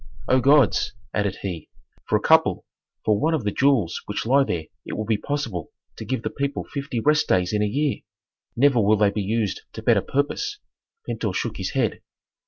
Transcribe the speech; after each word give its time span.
"O 0.27 0.39
gods!" 0.41 0.95
added 1.13 1.35
he, 1.43 1.69
"for 2.09 2.17
a 2.17 2.21
couple 2.21 2.65
for 3.05 3.19
one 3.19 3.35
of 3.35 3.43
the 3.43 3.51
jewels 3.51 4.01
which 4.07 4.25
lie 4.25 4.43
there 4.43 4.63
it 4.83 4.97
would 4.97 5.05
be 5.05 5.15
possible 5.15 5.69
to 5.97 6.03
give 6.05 6.23
the 6.23 6.31
people 6.31 6.63
fifty 6.63 6.99
rest 6.99 7.27
days 7.27 7.53
in 7.53 7.61
a 7.61 7.67
year! 7.67 7.99
Never 8.57 8.81
will 8.81 8.97
they 8.97 9.11
be 9.11 9.21
used 9.21 9.61
to 9.73 9.83
better 9.83 10.01
purpose." 10.01 10.57
Pentuer 11.05 11.33
shook 11.33 11.57
his 11.57 11.73
head. 11.73 12.01